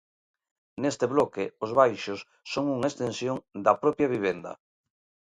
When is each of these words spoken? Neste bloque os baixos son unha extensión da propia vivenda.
Neste 0.81 1.05
bloque 1.13 1.43
os 1.65 1.71
baixos 1.79 2.19
son 2.51 2.63
unha 2.75 2.89
extensión 2.91 3.35
da 3.65 3.73
propia 3.83 4.11
vivenda. 4.15 4.51